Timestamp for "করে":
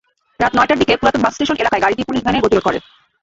2.65-2.77